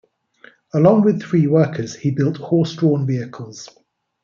[0.73, 3.69] Along with three workers, he built horse-drawn vehicles.